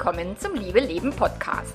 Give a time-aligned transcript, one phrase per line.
[0.00, 1.74] willkommen zum Liebe Leben Podcast.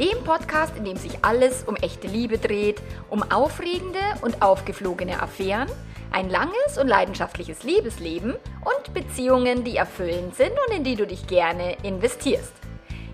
[0.00, 5.68] Dem Podcast, in dem sich alles um echte Liebe dreht, um aufregende und aufgeflogene Affären,
[6.10, 11.26] ein langes und leidenschaftliches Liebesleben und Beziehungen, die erfüllend sind und in die du dich
[11.26, 12.54] gerne investierst.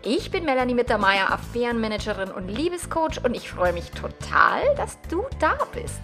[0.04, 5.58] Ich bin Melanie Mittermeier, Affärenmanagerin und Liebescoach und ich freue mich total, dass du da
[5.74, 6.02] bist.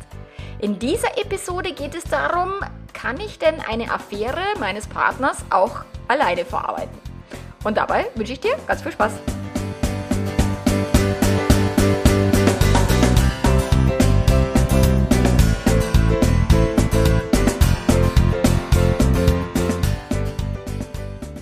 [0.59, 2.55] In dieser Episode geht es darum,
[2.93, 7.08] kann ich denn eine Affäre meines Partners auch alleine verarbeiten?
[7.65, 9.13] Und dabei wünsche ich dir ganz viel Spaß.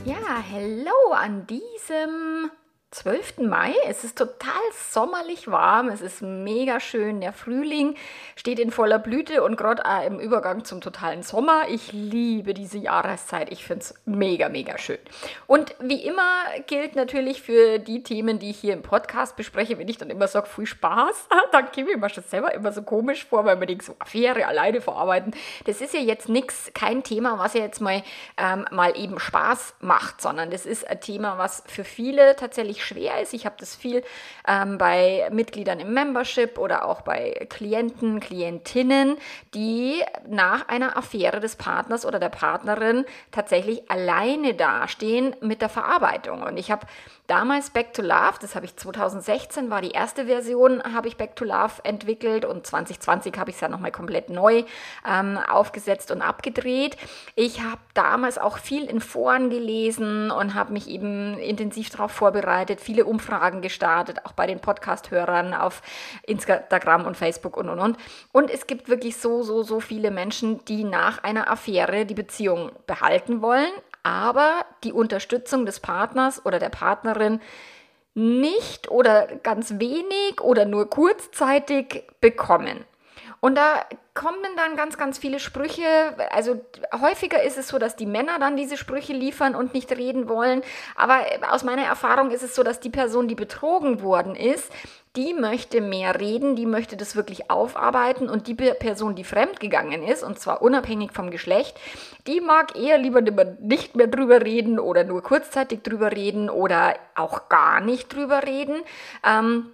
[0.05, 2.51] Ja, hello an diesem
[2.93, 3.39] 12.
[3.41, 3.75] Mai.
[3.87, 7.21] Es ist total sommerlich warm, es ist mega schön.
[7.21, 7.95] Der Frühling
[8.37, 11.63] steht in voller Blüte und gerade im Übergang zum totalen Sommer.
[11.71, 13.51] Ich liebe diese Jahreszeit.
[13.51, 14.99] Ich finde es mega, mega schön.
[15.47, 19.89] Und wie immer gilt natürlich für die Themen, die ich hier im Podcast bespreche, wenn
[19.89, 23.25] ich dann immer sage, viel Spaß, dann gebe ich mir schon selber immer so komisch
[23.25, 25.35] vor, weil man denkt, so Affäre alleine verarbeiten.
[25.65, 28.03] Das ist ja jetzt nichts, kein Thema, was ja jetzt mal,
[28.37, 33.23] ähm, mal eben Spaß macht, sondern das ist ein Thema, was für viele tatsächlich schwer
[33.23, 33.33] ist.
[33.33, 34.05] Ich habe das viel
[34.47, 39.17] ähm, bei Mitgliedern im Membership oder auch bei Klienten, Klientinnen,
[39.55, 46.43] die nach einer Affäre des Partners oder der Partnerin tatsächlich alleine dastehen mit der Verarbeitung.
[46.43, 46.87] Und ich habe
[47.27, 51.37] damals Back to Love, das habe ich 2016, war die erste Version, habe ich Back
[51.37, 54.65] to Love entwickelt und 2020 habe ich es ja nochmal komplett neu
[55.09, 56.97] ähm, aufgesetzt und abgedreht.
[57.35, 62.81] Ich habe damals auch viel in Foren gelesen und habe mich eben intensiv darauf vorbereitet,
[62.81, 65.83] viele Umfragen gestartet, auch bei den Podcast-Hörern auf
[66.27, 67.97] Instagram und Facebook und und und.
[68.33, 72.73] Und es gibt wirklich so, so, so viele Menschen, die nach einer Affäre die Beziehung
[72.87, 73.71] behalten wollen,
[74.07, 77.41] aber die Unterstützung des Partners oder der Partnerin
[78.15, 82.85] nicht oder ganz wenig oder nur kurzzeitig bekommen.
[83.41, 85.85] Und da kommen dann ganz, ganz viele Sprüche.
[86.31, 86.61] Also
[87.01, 90.63] häufiger ist es so, dass die Männer dann diese Sprüche liefern und nicht reden wollen.
[90.97, 91.21] Aber
[91.51, 94.73] aus meiner Erfahrung ist es so, dass die Person, die betrogen worden ist,
[95.17, 100.23] die möchte mehr reden, die möchte das wirklich aufarbeiten und die Person, die fremdgegangen ist,
[100.23, 101.79] und zwar unabhängig vom Geschlecht,
[102.27, 103.23] die mag eher lieber
[103.61, 108.83] nicht mehr drüber reden oder nur kurzzeitig drüber reden oder auch gar nicht drüber reden.
[109.25, 109.71] Ähm,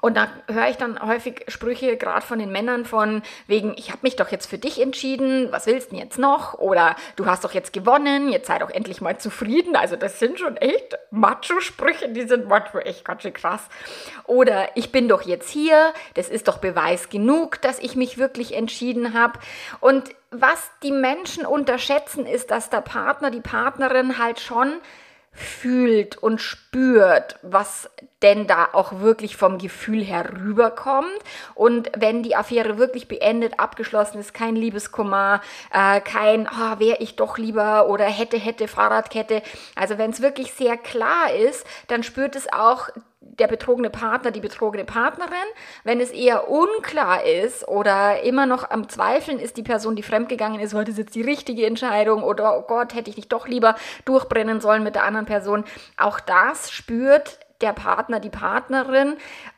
[0.00, 4.00] und da höre ich dann häufig Sprüche, gerade von den Männern, von wegen, ich habe
[4.02, 6.54] mich doch jetzt für dich entschieden, was willst du denn jetzt noch?
[6.54, 9.76] Oder du hast doch jetzt gewonnen, jetzt sei doch endlich mal zufrieden.
[9.76, 13.68] Also das sind schon echt Macho-Sprüche, die sind manchmal echt ganz schön krass.
[14.24, 18.54] Oder ich bin doch jetzt hier, das ist doch Beweis genug, dass ich mich wirklich
[18.54, 19.38] entschieden habe.
[19.80, 24.74] Und was die Menschen unterschätzen, ist, dass der Partner, die Partnerin halt schon
[25.36, 27.90] fühlt und spürt, was
[28.22, 31.06] denn da auch wirklich vom Gefühl her rüberkommt.
[31.54, 35.42] Und wenn die Affäre wirklich beendet, abgeschlossen ist, kein Liebeskummer,
[35.72, 39.42] äh, kein, oh, wäre ich doch lieber oder hätte, hätte, Fahrradkette.
[39.74, 42.88] Also wenn es wirklich sehr klar ist, dann spürt es auch
[43.38, 45.32] der betrogene Partner, die betrogene Partnerin.
[45.84, 50.60] Wenn es eher unklar ist oder immer noch am Zweifeln ist, die Person, die fremdgegangen
[50.60, 53.76] ist, war das jetzt die richtige Entscheidung oder oh Gott, hätte ich nicht doch lieber
[54.04, 55.64] durchbrennen sollen mit der anderen Person.
[55.96, 59.16] Auch das spürt der Partner, die Partnerin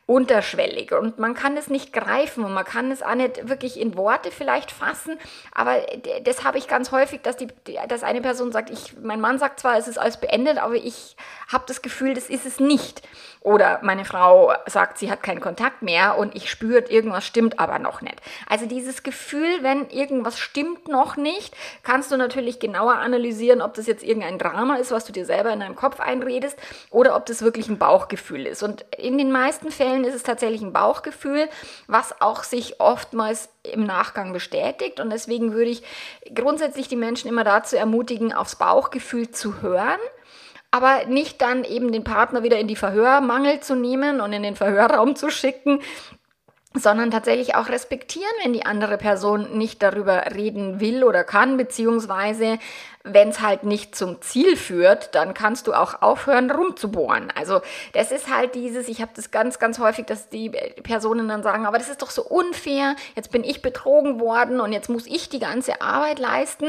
[0.08, 3.94] unterschwellig und man kann es nicht greifen und man kann es auch nicht wirklich in
[3.94, 5.18] Worte vielleicht fassen,
[5.52, 5.82] aber
[6.24, 7.48] das habe ich ganz häufig, dass, die,
[7.88, 11.14] dass eine Person sagt, ich, mein Mann sagt zwar, es ist alles beendet, aber ich
[11.52, 13.02] habe das Gefühl, das ist es nicht.
[13.40, 17.78] Oder meine Frau sagt, sie hat keinen Kontakt mehr und ich spüre, irgendwas stimmt aber
[17.78, 18.16] noch nicht.
[18.48, 23.86] Also dieses Gefühl, wenn irgendwas stimmt noch nicht, kannst du natürlich genauer analysieren, ob das
[23.86, 26.58] jetzt irgendein Drama ist, was du dir selber in deinem Kopf einredest,
[26.90, 28.62] oder ob das wirklich ein Bauchgefühl ist.
[28.62, 31.48] Und in den meisten Fällen Fällen ist es tatsächlich ein Bauchgefühl,
[31.86, 35.00] was auch sich oftmals im Nachgang bestätigt.
[35.00, 35.82] Und deswegen würde ich
[36.34, 40.00] grundsätzlich die Menschen immer dazu ermutigen, aufs Bauchgefühl zu hören
[40.70, 44.54] aber nicht dann eben den Partner wieder in die Verhörmangel zu nehmen und in den
[44.54, 45.80] Verhörraum zu schicken,
[46.74, 52.58] sondern tatsächlich auch respektieren, wenn die andere Person nicht darüber reden will oder kann, beziehungsweise
[53.04, 57.32] wenn es halt nicht zum Ziel führt, dann kannst du auch aufhören rumzubohren.
[57.34, 57.62] Also
[57.94, 60.50] das ist halt dieses, ich habe das ganz, ganz häufig, dass die
[60.82, 64.72] Personen dann sagen, aber das ist doch so unfair, jetzt bin ich betrogen worden und
[64.72, 66.66] jetzt muss ich die ganze Arbeit leisten.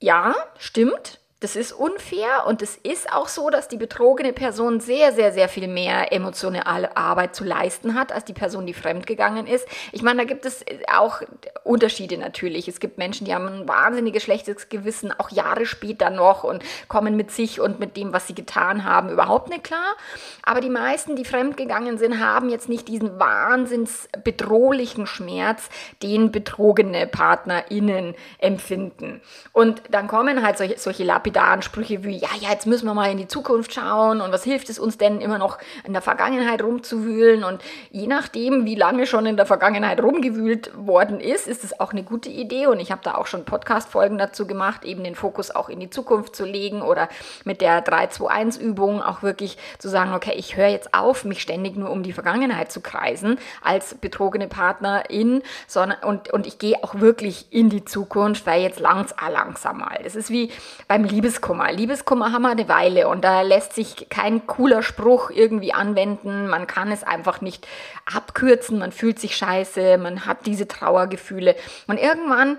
[0.00, 5.12] Ja, stimmt, das ist unfair und es ist auch so, dass die betrogene Person sehr,
[5.12, 9.68] sehr, sehr viel mehr emotionale Arbeit zu leisten hat, als die Person, die fremdgegangen ist.
[9.92, 11.20] Ich meine, da gibt es auch
[11.62, 12.66] Unterschiede natürlich.
[12.66, 17.14] Es gibt Menschen, die haben ein wahnsinniges schlechtes Gewissen, auch Jahre später noch und kommen
[17.14, 19.96] mit sich und mit dem, was sie getan haben, überhaupt nicht klar.
[20.44, 25.68] Aber die meisten, die fremdgegangen sind, haben jetzt nicht diesen wahnsinns bedrohlichen Schmerz,
[26.02, 29.20] den betrogene PartnerInnen empfinden.
[29.52, 31.04] Und dann kommen halt solche, solche
[31.34, 34.44] lapidaren Sprüche wie, ja, ja, jetzt müssen wir mal in die Zukunft schauen und was
[34.44, 37.60] hilft es uns denn immer noch in der Vergangenheit rumzuwühlen und
[37.90, 42.04] je nachdem, wie lange schon in der Vergangenheit rumgewühlt worden ist, ist es auch eine
[42.04, 45.68] gute Idee und ich habe da auch schon Podcast-Folgen dazu gemacht, eben den Fokus auch
[45.68, 47.08] in die Zukunft zu legen oder
[47.44, 51.90] mit der 3-2-1-Übung auch wirklich zu sagen, okay, ich höre jetzt auf, mich ständig nur
[51.90, 57.46] um die Vergangenheit zu kreisen als betrogene Partnerin, sondern und, und ich gehe auch wirklich
[57.50, 59.98] in die Zukunft, weil jetzt langs langsam mal.
[60.04, 60.50] Es ist wie
[60.86, 61.72] beim Liebeskummer.
[61.72, 66.48] Liebeskummer haben wir eine Weile und da lässt sich kein cooler Spruch irgendwie anwenden.
[66.48, 67.66] Man kann es einfach nicht
[68.14, 68.78] abkürzen.
[68.78, 71.56] Man fühlt sich scheiße, man hat diese Trauergefühle.
[71.86, 72.58] Und irgendwann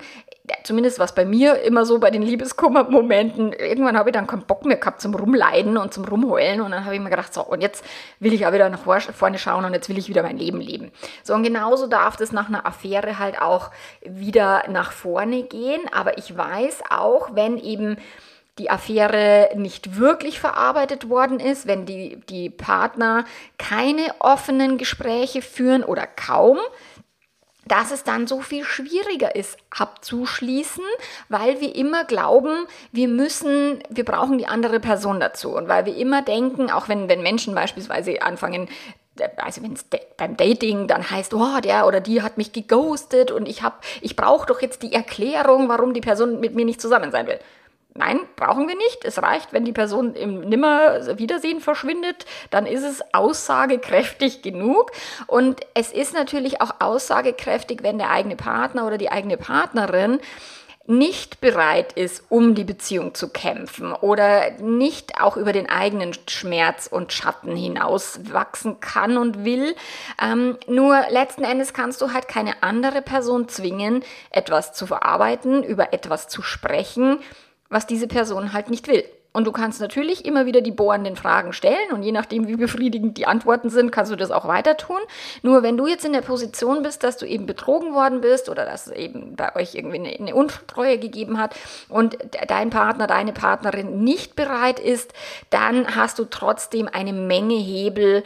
[0.64, 4.64] zumindest was bei mir immer so bei den Liebeskummer-Momenten, irgendwann habe ich dann keinen Bock
[4.64, 7.62] mehr gehabt zum Rumleiden und zum Rumheulen und dann habe ich mir gedacht, so, und
[7.62, 7.84] jetzt
[8.18, 10.92] will ich auch wieder nach vorne schauen und jetzt will ich wieder mein Leben leben.
[11.22, 13.70] So, und genauso darf das nach einer Affäre halt auch
[14.04, 17.96] wieder nach vorne gehen, aber ich weiß auch, wenn eben
[18.58, 23.24] die Affäre nicht wirklich verarbeitet worden ist, wenn die, die Partner
[23.58, 26.58] keine offenen Gespräche führen oder kaum,
[27.66, 30.84] dass es dann so viel schwieriger ist abzuschließen,
[31.28, 35.96] weil wir immer glauben, wir müssen, wir brauchen die andere Person dazu und weil wir
[35.96, 38.68] immer denken, auch wenn, wenn Menschen beispielsweise anfangen,
[39.36, 39.84] also wenn es
[40.16, 43.62] beim Dating dann heißt, oh, der oder die hat mich geghostet und ich
[44.00, 47.40] ich brauche doch jetzt die Erklärung, warum die Person mit mir nicht zusammen sein will.
[47.96, 49.04] Nein, brauchen wir nicht.
[49.04, 54.92] Es reicht, wenn die Person im Nimmer-Wiedersehen verschwindet, dann ist es aussagekräftig genug.
[55.26, 60.20] Und es ist natürlich auch aussagekräftig, wenn der eigene Partner oder die eigene Partnerin
[60.88, 66.86] nicht bereit ist, um die Beziehung zu kämpfen oder nicht auch über den eigenen Schmerz
[66.86, 69.74] und Schatten hinaus wachsen kann und will.
[70.22, 75.92] Ähm, nur letzten Endes kannst du halt keine andere Person zwingen, etwas zu verarbeiten, über
[75.92, 77.18] etwas zu sprechen,
[77.68, 79.04] was diese Person halt nicht will.
[79.36, 83.18] Und du kannst natürlich immer wieder die bohrenden Fragen stellen und je nachdem, wie befriedigend
[83.18, 84.96] die Antworten sind, kannst du das auch weiter tun.
[85.42, 88.64] Nur wenn du jetzt in der Position bist, dass du eben betrogen worden bist oder
[88.64, 91.54] dass es eben bei euch irgendwie eine, eine Untreue gegeben hat
[91.90, 92.16] und
[92.48, 95.12] dein Partner, deine Partnerin nicht bereit ist,
[95.50, 98.24] dann hast du trotzdem eine Menge Hebel,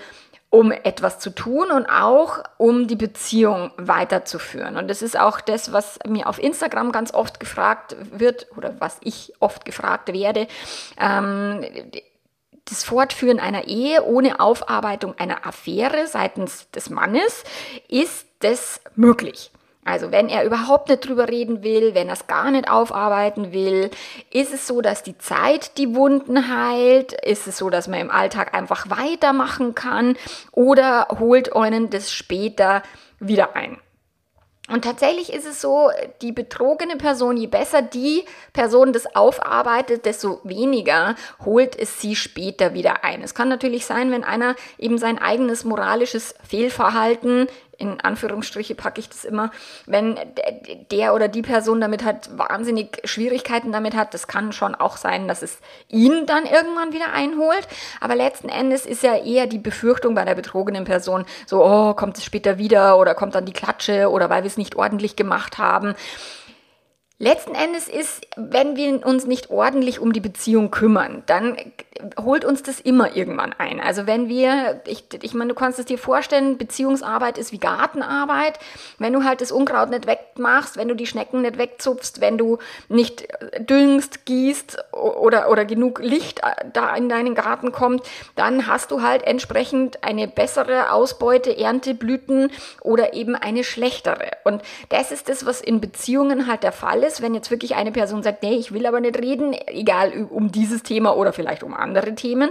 [0.50, 4.76] um etwas zu tun und auch um die Beziehung weiterzuführen.
[4.76, 8.98] Und das ist auch das, was mir auf Instagram ganz oft gefragt wird oder was
[9.02, 10.48] ich oft gefragt werde.
[10.98, 11.64] Ähm,
[12.64, 17.44] das Fortführen einer Ehe ohne Aufarbeitung einer Affäre seitens des Mannes,
[17.88, 19.52] ist das möglich?
[19.90, 23.90] Also wenn er überhaupt nicht drüber reden will, wenn er es gar nicht aufarbeiten will,
[24.30, 27.12] ist es so, dass die Zeit die Wunden heilt?
[27.12, 30.16] Ist es so, dass man im Alltag einfach weitermachen kann?
[30.52, 32.82] Oder holt einen das später
[33.18, 33.78] wieder ein?
[34.70, 35.90] Und tatsächlich ist es so,
[36.22, 42.72] die betrogene Person, je besser die Person das aufarbeitet, desto weniger holt es sie später
[42.72, 43.22] wieder ein.
[43.22, 47.48] Es kann natürlich sein, wenn einer eben sein eigenes moralisches Fehlverhalten
[47.80, 49.50] in Anführungsstriche packe ich das immer,
[49.86, 50.16] wenn
[50.90, 55.26] der oder die Person damit halt wahnsinnig Schwierigkeiten damit hat, das kann schon auch sein,
[55.28, 55.58] dass es
[55.88, 57.66] ihn dann irgendwann wieder einholt.
[58.00, 62.18] Aber letzten Endes ist ja eher die Befürchtung bei der betrogenen Person so, oh, kommt
[62.18, 65.56] es später wieder oder kommt dann die Klatsche oder weil wir es nicht ordentlich gemacht
[65.56, 65.94] haben.
[67.22, 71.58] Letzten Endes ist, wenn wir uns nicht ordentlich um die Beziehung kümmern, dann
[72.18, 73.78] holt uns das immer irgendwann ein.
[73.78, 78.58] Also wenn wir, ich, ich meine, du kannst es dir vorstellen, Beziehungsarbeit ist wie Gartenarbeit.
[78.98, 82.56] Wenn du halt das Unkraut nicht wegmachst, wenn du die Schnecken nicht wegzupfst, wenn du
[82.88, 86.40] nicht düngst, gießt oder, oder genug Licht
[86.72, 88.02] da in deinen Garten kommt,
[88.34, 92.50] dann hast du halt entsprechend eine bessere Ausbeute, Ernteblüten
[92.80, 94.30] oder eben eine schlechtere.
[94.44, 97.74] Und das ist das, was in Beziehungen halt der Fall ist ist, wenn jetzt wirklich
[97.74, 101.62] eine Person sagt, nee, ich will aber nicht reden, egal um dieses Thema oder vielleicht
[101.64, 102.50] um andere Themen,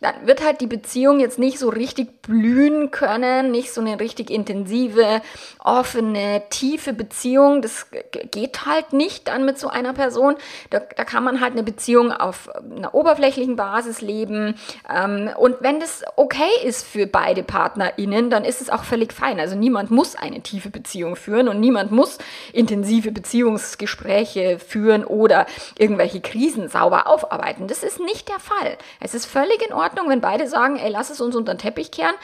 [0.00, 4.30] dann wird halt die Beziehung jetzt nicht so richtig blühen können, nicht so eine richtig
[4.30, 5.20] intensive,
[5.62, 7.60] offene, tiefe Beziehung.
[7.60, 7.86] Das
[8.30, 10.36] geht halt nicht dann mit so einer Person.
[10.70, 14.54] Da, da kann man halt eine Beziehung auf einer oberflächlichen Basis leben.
[14.92, 19.38] Ähm, und wenn das okay ist für beide PartnerInnen, dann ist es auch völlig fein.
[19.38, 22.18] Also niemand muss eine tiefe Beziehung führen und niemand muss
[22.52, 27.68] intensive Beziehungsgespräche Beziehungsgespräche führen oder irgendwelche Krisen sauber aufarbeiten.
[27.68, 28.78] Das ist nicht der Fall.
[29.00, 31.90] Es ist völlig in Ordnung, wenn beide sagen, ey, lass es uns unter den Teppich
[31.90, 32.14] kehren,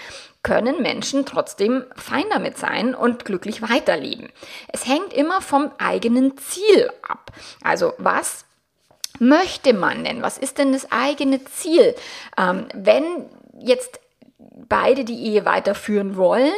[0.42, 4.30] können Menschen trotzdem fein damit sein und glücklich weiterleben.
[4.68, 7.32] Es hängt immer vom eigenen Ziel ab.
[7.62, 8.44] Also was
[9.18, 10.22] möchte man denn?
[10.22, 11.94] Was ist denn das eigene Ziel?
[12.36, 13.04] Ähm, wenn
[13.58, 14.00] jetzt
[14.68, 16.52] beide die Ehe weiterführen wollen,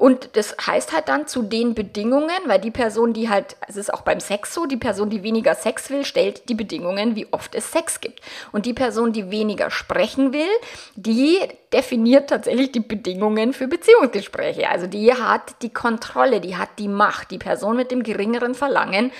[0.00, 3.92] und das heißt halt dann zu den Bedingungen, weil die Person, die halt, es ist
[3.92, 7.54] auch beim Sex so, die Person, die weniger Sex will, stellt die Bedingungen, wie oft
[7.54, 8.22] es Sex gibt.
[8.50, 10.48] Und die Person, die weniger sprechen will,
[10.96, 11.38] die
[11.70, 14.70] definiert tatsächlich die Bedingungen für Beziehungsgespräche.
[14.70, 17.30] Also die hat die Kontrolle, die hat die Macht.
[17.30, 19.12] Die Person mit dem geringeren Verlangen,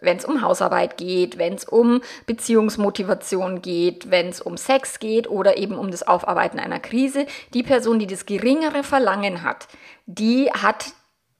[0.00, 5.28] wenn es um Hausarbeit geht, wenn es um Beziehungsmotivation geht, wenn es um Sex geht
[5.28, 9.68] oder eben um das Aufarbeiten einer Krise, die Person, die das geringere Verlangen hat,
[10.18, 10.92] die hat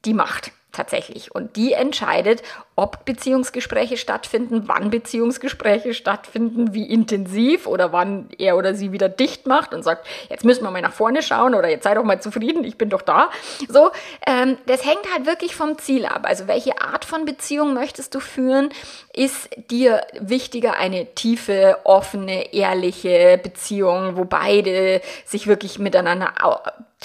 [0.05, 1.35] die Macht tatsächlich.
[1.35, 2.43] Und die entscheidet,
[2.75, 9.47] ob Beziehungsgespräche stattfinden, wann Beziehungsgespräche stattfinden, wie intensiv oder wann er oder sie wieder dicht
[9.47, 12.21] macht und sagt, jetzt müssen wir mal nach vorne schauen oder jetzt sei doch mal
[12.23, 13.31] zufrieden, ich bin doch da.
[13.69, 13.91] So,
[14.26, 16.23] ähm, das hängt halt wirklich vom Ziel ab.
[16.25, 18.71] Also welche Art von Beziehung möchtest du führen?
[19.12, 26.33] Ist dir wichtiger eine tiefe, offene, ehrliche Beziehung, wo beide sich wirklich miteinander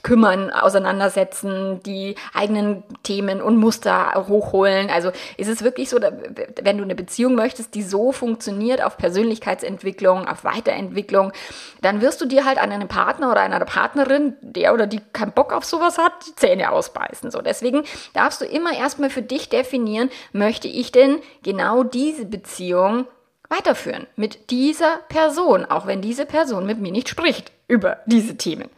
[0.03, 4.89] kümmern, auseinandersetzen, die eigenen Themen und Muster hochholen.
[4.89, 10.25] Also ist es wirklich so, wenn du eine Beziehung möchtest, die so funktioniert auf Persönlichkeitsentwicklung,
[10.25, 11.33] auf Weiterentwicklung,
[11.81, 15.33] dann wirst du dir halt an einem Partner oder einer Partnerin, der oder die keinen
[15.33, 17.29] Bock auf sowas hat, die Zähne ausbeißen.
[17.31, 17.83] So, deswegen
[18.13, 23.07] darfst du immer erstmal für dich definieren, möchte ich denn genau diese Beziehung
[23.49, 28.69] weiterführen mit dieser Person, auch wenn diese Person mit mir nicht spricht über diese Themen.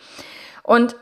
[0.63, 0.95] Und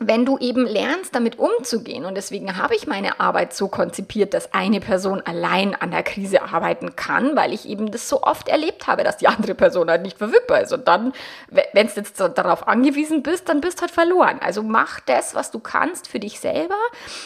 [0.00, 4.54] wenn du eben lernst, damit umzugehen, und deswegen habe ich meine Arbeit so konzipiert, dass
[4.54, 8.86] eine Person allein an der Krise arbeiten kann, weil ich eben das so oft erlebt
[8.86, 10.72] habe, dass die andere Person halt nicht verfügbar ist.
[10.72, 11.12] Und dann,
[11.50, 14.38] wenn du jetzt darauf angewiesen bist, dann bist du halt verloren.
[14.40, 16.76] Also mach das, was du kannst für dich selber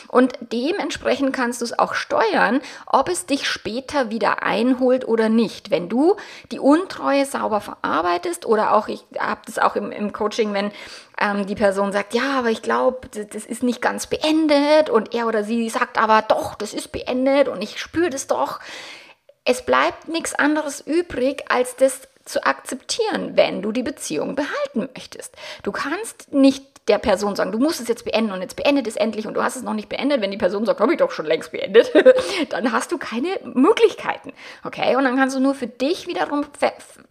[0.09, 5.71] und dementsprechend kannst du es auch steuern, ob es dich später wieder einholt oder nicht.
[5.71, 6.17] Wenn du
[6.51, 10.71] die Untreue sauber verarbeitest oder auch, ich habe das auch im, im Coaching, wenn
[11.23, 15.27] ähm, die Person sagt, ja, aber ich glaube, das ist nicht ganz beendet und er
[15.27, 18.59] oder sie sagt aber, doch, das ist beendet und ich spüre das doch.
[19.45, 25.35] Es bleibt nichts anderes übrig, als das zu akzeptieren, wenn du die Beziehung behalten möchtest.
[25.63, 28.97] Du kannst nicht der Person sagen, du musst es jetzt beenden und jetzt beendet es
[28.97, 30.21] endlich und du hast es noch nicht beendet.
[30.21, 31.93] Wenn die Person sagt, habe ich doch schon längst beendet,
[32.51, 34.33] dann hast du keine Möglichkeiten.
[34.65, 36.45] Okay, und dann kannst du nur für dich wiederum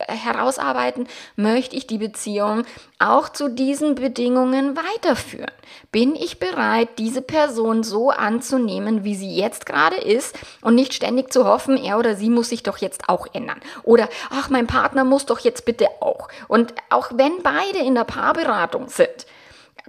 [0.08, 2.64] herausarbeiten, möchte ich die Beziehung
[3.00, 5.52] auch zu diesen Bedingungen weiterführen?
[5.94, 11.32] Bin ich bereit, diese Person so anzunehmen, wie sie jetzt gerade ist und nicht ständig
[11.32, 13.62] zu hoffen, er oder sie muss sich doch jetzt auch ändern?
[13.84, 16.28] Oder, ach, mein Partner muss doch jetzt bitte auch.
[16.50, 19.26] Und auch wenn beide in der Paarberatung sind,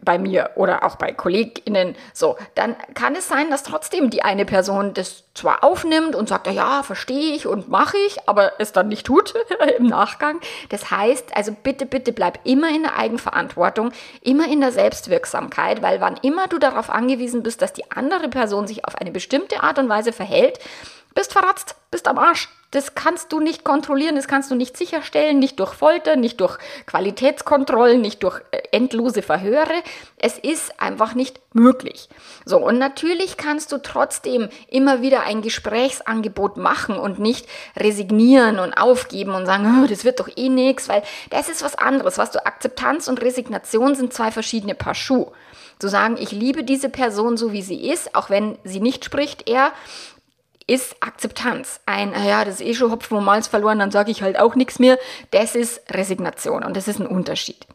[0.04, 4.44] bei mir oder auch bei KollegInnen so, dann kann es sein, dass trotzdem die eine
[4.44, 8.88] Person das zwar aufnimmt und sagt, ja, verstehe ich und mache ich, aber es dann
[8.88, 9.32] nicht tut
[9.78, 10.40] im Nachgang.
[10.68, 16.00] Das heißt, also bitte, bitte bleib immer in der Eigenverantwortung, immer in der Selbstwirksamkeit, weil
[16.00, 19.78] wann immer du darauf angewiesen bist, dass die andere Person sich auf eine bestimmte Art
[19.78, 20.58] und Weise verhält,
[21.14, 22.48] bist verratzt, bist am Arsch.
[22.72, 26.58] Das kannst du nicht kontrollieren, das kannst du nicht sicherstellen, nicht durch Folter, nicht durch
[26.86, 29.74] Qualitätskontrollen, nicht durch äh, endlose Verhöre.
[30.16, 32.08] Es ist einfach nicht möglich.
[32.46, 38.72] So, und natürlich kannst du trotzdem immer wieder ein Gesprächsangebot machen und nicht resignieren und
[38.72, 42.16] aufgeben und sagen, oh, das wird doch eh nichts, weil das ist was anderes.
[42.16, 45.30] Was du Akzeptanz und Resignation sind zwei verschiedene Paar Schuhe.
[45.78, 49.48] Zu sagen, ich liebe diese Person so, wie sie ist, auch wenn sie nicht spricht,
[49.48, 49.72] er
[50.66, 51.80] ist Akzeptanz.
[51.86, 54.54] Ein, ja, das ist eh schon Hopfen und Malz verloren, dann sage ich halt auch
[54.54, 54.98] nichts mehr.
[55.30, 57.66] Das ist Resignation und das ist ein Unterschied.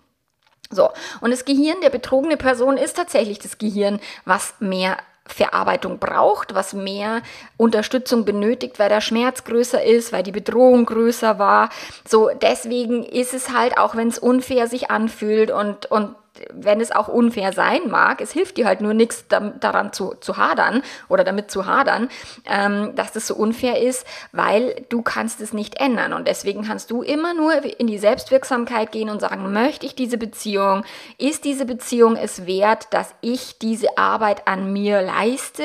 [0.70, 0.90] So,
[1.22, 6.74] und das Gehirn der betrogene Person ist tatsächlich das Gehirn, was mehr Verarbeitung braucht, was
[6.74, 7.22] mehr
[7.58, 11.70] Unterstützung benötigt, weil der Schmerz größer ist, weil die Bedrohung größer war.
[12.08, 16.16] So, deswegen ist es halt, auch wenn es unfair sich anfühlt und, und
[16.54, 20.38] wenn es auch unfair sein mag, es hilft dir halt nur nichts daran zu, zu
[20.38, 22.10] hadern oder damit zu hadern,
[22.46, 26.14] ähm, dass das so unfair ist, weil du kannst es nicht ändern.
[26.14, 30.18] Und deswegen kannst du immer nur in die Selbstwirksamkeit gehen und sagen, möchte ich diese
[30.18, 30.84] Beziehung?
[31.18, 35.64] Ist diese Beziehung es wert, dass ich diese Arbeit an mir leiste?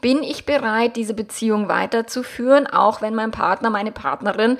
[0.00, 4.58] Bin ich bereit, diese Beziehung weiterzuführen, auch wenn mein Partner, meine Partnerin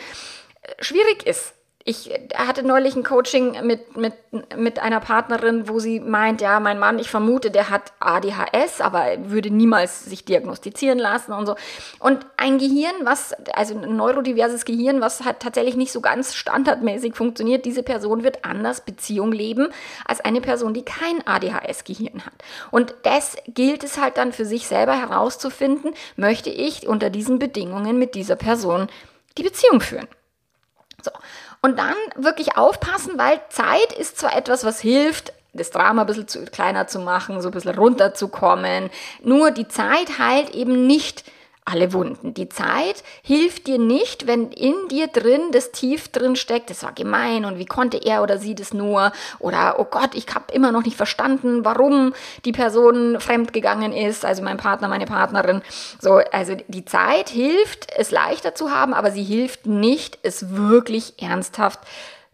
[0.62, 1.57] äh, schwierig ist?
[1.88, 4.12] Ich hatte neulich ein Coaching mit, mit,
[4.54, 9.07] mit einer Partnerin, wo sie meint, ja, mein Mann, ich vermute, der hat ADHS, aber
[9.25, 11.57] würde niemals sich diagnostizieren lassen und so.
[11.99, 17.14] Und ein Gehirn, was, also ein neurodiverses Gehirn, was hat tatsächlich nicht so ganz standardmäßig
[17.14, 19.68] funktioniert, diese Person wird anders Beziehung leben
[20.04, 22.35] als eine Person, die kein ADHS-Gehirn hat.
[22.71, 27.99] Und das gilt es halt dann für sich selber herauszufinden, möchte ich unter diesen Bedingungen
[27.99, 28.88] mit dieser Person
[29.38, 30.07] die Beziehung führen.
[31.02, 31.12] So.
[31.60, 36.28] Und dann wirklich aufpassen, weil Zeit ist zwar etwas, was hilft, das Drama ein bisschen
[36.28, 38.90] zu, kleiner zu machen, so ein bisschen runterzukommen.
[39.22, 41.24] Nur die Zeit heilt eben nicht
[41.68, 42.34] alle Wunden.
[42.34, 46.92] Die Zeit hilft dir nicht, wenn in dir drin das tief drin steckt, das war
[46.92, 50.72] gemein und wie konnte er oder sie das nur oder oh Gott, ich habe immer
[50.72, 55.62] noch nicht verstanden, warum die Person fremdgegangen ist, also mein Partner, meine Partnerin.
[56.00, 61.22] So, also die Zeit hilft, es leichter zu haben, aber sie hilft nicht, es wirklich
[61.22, 61.80] ernsthaft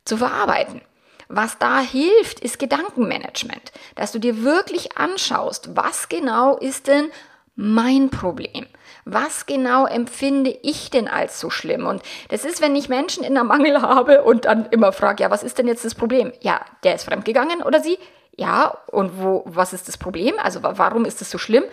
[0.05, 0.81] zu verarbeiten.
[1.29, 7.11] Was da hilft, ist Gedankenmanagement, dass du dir wirklich anschaust, was genau ist denn
[7.57, 8.67] mein Problem?
[9.05, 11.87] Was genau empfinde ich denn als so schlimm?
[11.87, 15.31] Und das ist, wenn ich Menschen in der Mangel habe und dann immer frage, ja,
[15.31, 16.33] was ist denn jetzt das Problem?
[16.41, 17.99] Ja, der ist fremdgegangen oder sie?
[18.37, 20.35] Ja, und wo, was ist das Problem?
[20.43, 21.65] Also warum ist das so schlimm?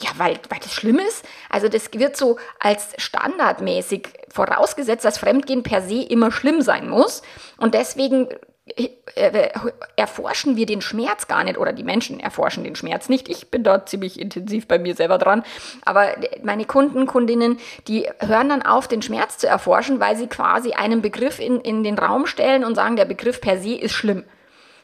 [0.00, 1.24] Ja, weil, weil das schlimm ist.
[1.48, 7.22] Also das wird so als standardmäßig vorausgesetzt, dass Fremdgehen per se immer schlimm sein muss.
[7.58, 8.28] Und deswegen
[9.96, 13.28] erforschen wir den Schmerz gar nicht oder die Menschen erforschen den Schmerz nicht.
[13.28, 15.42] Ich bin da ziemlich intensiv bei mir selber dran.
[15.84, 16.08] Aber
[16.42, 17.58] meine Kunden, Kundinnen,
[17.88, 21.84] die hören dann auf, den Schmerz zu erforschen, weil sie quasi einen Begriff in, in
[21.84, 24.24] den Raum stellen und sagen, der Begriff per se ist schlimm.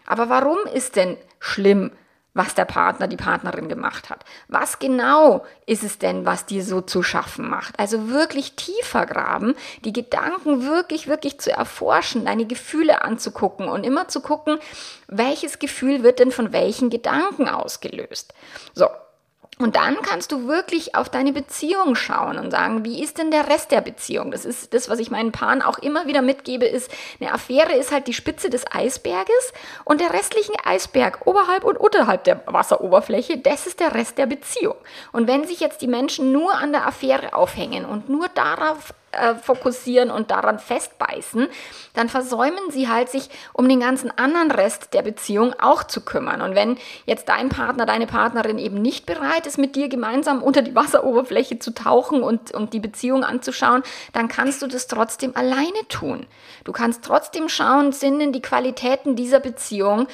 [0.06, 1.90] Aber warum ist denn schlimm?
[2.36, 4.24] Was der Partner, die Partnerin gemacht hat.
[4.48, 7.78] Was genau ist es denn, was dir so zu schaffen macht?
[7.78, 14.08] Also wirklich tiefer graben, die Gedanken wirklich, wirklich zu erforschen, deine Gefühle anzugucken und immer
[14.08, 14.58] zu gucken,
[15.08, 18.34] welches Gefühl wird denn von welchen Gedanken ausgelöst.
[18.74, 18.86] So,
[19.58, 23.48] und dann kannst du wirklich auf deine Beziehung schauen und sagen, wie ist denn der
[23.48, 24.30] Rest der Beziehung?
[24.30, 27.90] Das ist das, was ich meinen Paaren auch immer wieder mitgebe, ist, eine Affäre ist
[27.90, 33.66] halt die Spitze des Eisberges und der restliche Eisberg oberhalb und unterhalb der Wasseroberfläche, das
[33.66, 34.76] ist der Rest der Beziehung.
[35.12, 39.34] Und wenn sich jetzt die Menschen nur an der Affäre aufhängen und nur darauf äh,
[39.34, 41.48] fokussieren und daran festbeißen,
[41.94, 46.42] dann versäumen sie halt sich um den ganzen anderen Rest der Beziehung auch zu kümmern.
[46.42, 50.62] Und wenn jetzt dein Partner, deine Partnerin eben nicht bereit ist, mit dir gemeinsam unter
[50.62, 55.86] die Wasseroberfläche zu tauchen und, und die Beziehung anzuschauen, dann kannst du das trotzdem alleine
[55.88, 56.26] tun.
[56.64, 60.08] Du kannst trotzdem schauen, sind denn die Qualitäten dieser Beziehung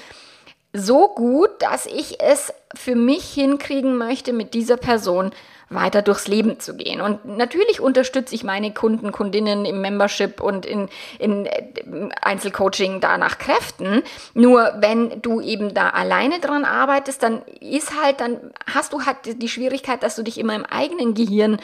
[0.72, 5.32] so gut, dass ich es für mich hinkriegen möchte, mit dieser Person
[5.74, 7.00] weiter durchs Leben zu gehen.
[7.00, 13.18] Und natürlich unterstütze ich meine Kunden, Kundinnen im Membership und in, in äh, Einzelcoaching da
[13.18, 14.02] nach Kräften.
[14.34, 18.38] Nur wenn du eben da alleine dran arbeitest, dann ist halt, dann
[18.72, 21.58] hast du halt die Schwierigkeit, dass du dich immer im eigenen Gehirn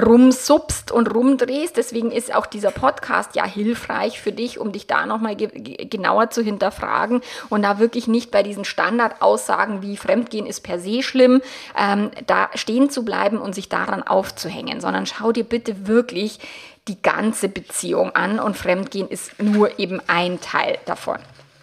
[0.00, 1.76] rumsupst und rumdrehst.
[1.76, 5.48] Deswegen ist auch dieser Podcast ja hilfreich für dich, um dich da nochmal ge
[5.86, 11.02] genauer zu hinterfragen und da wirklich nicht bei diesen Standardaussagen wie Fremdgehen ist per se
[11.02, 11.42] schlimm,
[11.78, 16.40] ähm, da stehen zu bleiben und sich daran aufzuhängen, sondern schau dir bitte wirklich
[16.88, 21.18] die ganze Beziehung an und Fremdgehen ist nur eben ein Teil davon.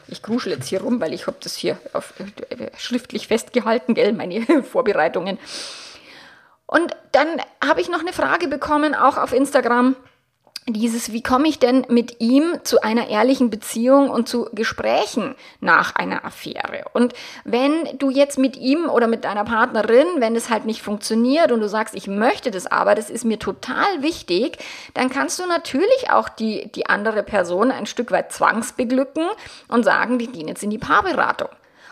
[0.08, 4.14] Ich kruschel jetzt hier rum, weil ich habe das hier auf, äh, schriftlich festgehalten, gell,
[4.14, 5.38] meine Vorbereitungen.
[6.72, 7.28] Und dann
[7.64, 9.98] habe ich noch eine Frage bekommen, auch auf Instagram.
[10.70, 15.96] Dieses, wie komme ich denn mit ihm zu einer ehrlichen Beziehung und zu Gesprächen nach
[15.96, 16.86] einer Affäre?
[16.94, 21.52] Und wenn du jetzt mit ihm oder mit deiner Partnerin, wenn es halt nicht funktioniert
[21.52, 24.58] und du sagst, ich möchte das aber, das ist mir total wichtig,
[24.94, 29.28] dann kannst du natürlich auch die, die andere Person ein Stück weit zwangsbeglücken
[29.68, 31.50] und sagen, wir gehen jetzt in die Paarberatung.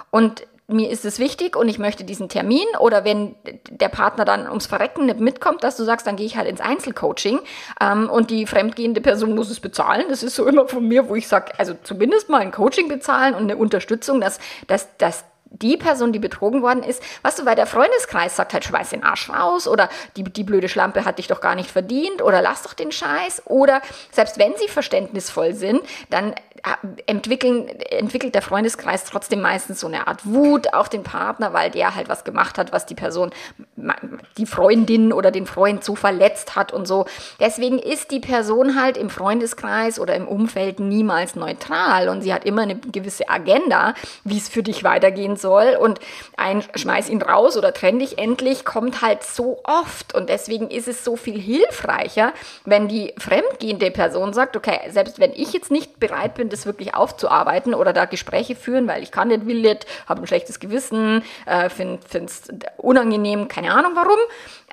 [0.10, 3.36] Und mir ist es wichtig und ich möchte diesen Termin oder wenn
[3.70, 6.62] der Partner dann ums Verrecken nicht mitkommt, dass du sagst, dann gehe ich halt ins
[6.62, 7.40] Einzelcoaching
[7.82, 10.06] ähm, und die fremdgehende Person muss es bezahlen.
[10.10, 13.36] Das ist so immer von mir, wo ich sage, also zumindest mal ein Coaching bezahlen
[13.36, 15.26] und eine Unterstützung, dass, dass, dass
[15.62, 19.04] die Person, die betrogen worden ist, was du, weil der Freundeskreis sagt halt, schmeiß den
[19.04, 22.64] Arsch raus oder die, die blöde Schlampe hat dich doch gar nicht verdient oder lass
[22.64, 29.06] doch den Scheiß oder selbst wenn sie verständnisvoll sind, dann äh, entwickeln, entwickelt der Freundeskreis
[29.06, 32.72] trotzdem meistens so eine Art Wut auf den Partner, weil der halt was gemacht hat,
[32.72, 33.32] was die Person
[34.38, 37.06] die Freundin oder den Freund so verletzt hat und so.
[37.40, 42.46] Deswegen ist die Person halt im Freundeskreis oder im Umfeld niemals neutral und sie hat
[42.46, 43.94] immer eine gewisse Agenda,
[44.24, 46.00] wie es für dich weitergehen soll und
[46.38, 50.14] ein Schmeiß ihn raus oder trenn dich endlich kommt halt so oft.
[50.14, 52.34] Und deswegen ist es so viel hilfreicher,
[52.66, 56.94] wenn die fremdgehende Person sagt, okay, selbst wenn ich jetzt nicht bereit bin, das wirklich
[56.94, 61.24] aufzuarbeiten oder da Gespräche führen, weil ich kann nicht, will nicht, habe ein schlechtes Gewissen,
[61.48, 62.44] äh, finde es
[62.78, 64.20] unangenehm, keine Ahnung warum,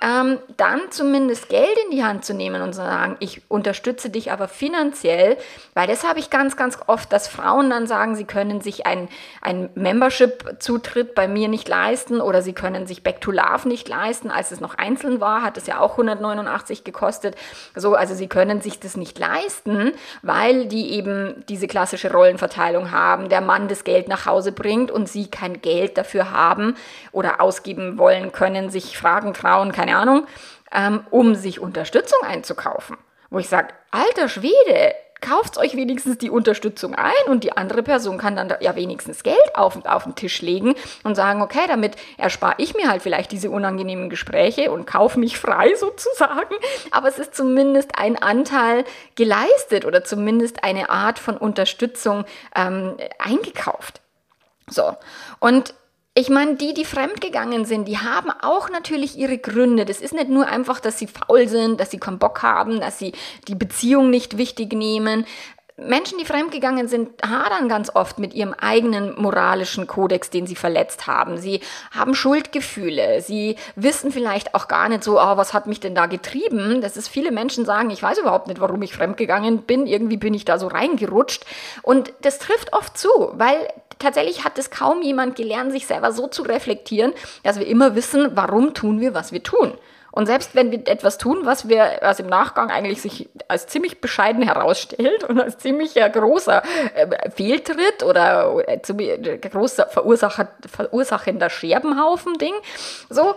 [0.02, 4.30] ähm, dann zumindest Geld in die Hand zu nehmen und zu sagen, ich unterstütze dich
[4.30, 5.36] aber finanziell,
[5.74, 9.08] weil das habe ich ganz, ganz oft, dass Frauen dann sagen, sie können sich ein,
[9.40, 14.30] ein Membership-Zutritt bei mir nicht leisten oder sie können sich Back to Love nicht leisten.
[14.30, 17.34] Als es noch einzeln war, hat es ja auch 189 gekostet.
[17.74, 23.28] So, also sie können sich das nicht leisten, weil die eben diese klassische Rollenverteilung haben,
[23.28, 26.76] der Mann das Geld nach Hause bringt und sie kein Geld dafür haben
[27.12, 30.26] oder ausgeben wollen können, sich fragen, trauen, keine keine Ahnung,
[30.72, 32.96] ähm, um sich Unterstützung einzukaufen.
[33.30, 38.18] Wo ich sage, alter Schwede, kauft euch wenigstens die Unterstützung ein und die andere Person
[38.18, 42.56] kann dann ja wenigstens Geld auf, auf den Tisch legen und sagen, okay, damit erspare
[42.58, 46.54] ich mir halt vielleicht diese unangenehmen Gespräche und kaufe mich frei sozusagen.
[46.90, 54.00] Aber es ist zumindest ein Anteil geleistet oder zumindest eine Art von Unterstützung ähm, eingekauft.
[54.68, 54.96] So,
[55.38, 55.74] und
[56.18, 59.84] ich meine, die, die fremdgegangen sind, die haben auch natürlich ihre Gründe.
[59.84, 62.98] Das ist nicht nur einfach, dass sie faul sind, dass sie keinen Bock haben, dass
[62.98, 63.12] sie
[63.48, 65.26] die Beziehung nicht wichtig nehmen.
[65.76, 71.06] Menschen, die fremdgegangen sind, hadern ganz oft mit ihrem eigenen moralischen Kodex, den sie verletzt
[71.06, 71.36] haben.
[71.36, 73.20] Sie haben Schuldgefühle.
[73.20, 76.80] Sie wissen vielleicht auch gar nicht so, oh, was hat mich denn da getrieben?
[76.80, 79.86] Das ist viele Menschen sagen, ich weiß überhaupt nicht, warum ich fremdgegangen bin.
[79.86, 81.44] Irgendwie bin ich da so reingerutscht.
[81.82, 86.26] Und das trifft oft zu, weil tatsächlich hat es kaum jemand gelernt, sich selber so
[86.26, 89.72] zu reflektieren, dass wir immer wissen, warum tun wir, was wir tun.
[90.16, 94.00] Und selbst wenn wir etwas tun, was wir, was im Nachgang eigentlich sich als ziemlich
[94.00, 96.62] bescheiden herausstellt und als ziemlich äh, großer
[96.94, 102.54] äh, Fehltritt oder äh, äh, großer Verursacher, verursachender Scherbenhaufen-Ding,
[103.10, 103.34] so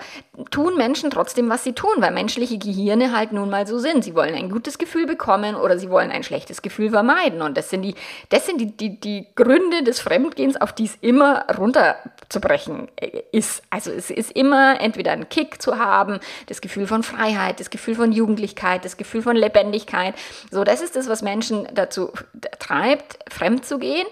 [0.52, 4.06] tun Menschen trotzdem, was sie tun, weil menschliche Gehirne halt nun mal so sind.
[4.06, 7.42] Sie wollen ein gutes Gefühl bekommen oder sie wollen ein schlechtes Gefühl vermeiden.
[7.42, 7.96] Und das sind die,
[8.30, 13.64] das sind die, die, die Gründe des Fremdgehens, auf die es immer runterzubrechen äh, ist.
[13.70, 17.72] Also es ist immer entweder ein Kick zu haben, das Gefühl Gefühl von Freiheit, das
[17.72, 20.14] Gefühl von Jugendlichkeit, das Gefühl von Lebendigkeit.
[20.52, 22.12] So, das ist das, was Menschen dazu
[22.60, 24.06] treibt, fremd zu gehen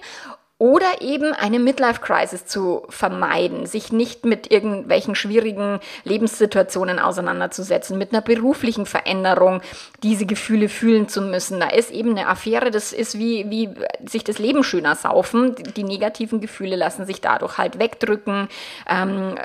[0.60, 8.24] oder eben eine Midlife-Crisis zu vermeiden, sich nicht mit irgendwelchen schwierigen Lebenssituationen auseinanderzusetzen, mit einer
[8.24, 9.62] beruflichen Veränderung
[10.02, 11.60] diese Gefühle fühlen zu müssen.
[11.60, 13.70] Da ist eben eine Affäre, das ist wie, wie
[14.08, 15.56] sich das Leben schöner saufen.
[15.76, 18.50] Die negativen Gefühle lassen sich dadurch halt wegdrücken,
[18.90, 19.36] ähm,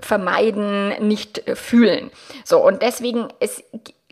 [0.00, 2.10] vermeiden, nicht fühlen.
[2.42, 3.62] So, und deswegen, es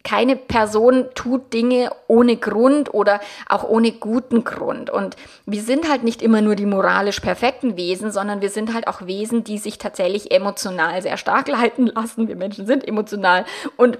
[0.04, 4.90] keine Person tut Dinge ohne Grund oder auch ohne guten Grund.
[4.90, 8.86] Und wir sind halt nicht immer nur die moralisch perfekten Wesen, sondern wir sind halt
[8.86, 12.28] auch Wesen, die sich tatsächlich emotional sehr stark leiten lassen.
[12.28, 13.98] Wir Menschen sind emotional und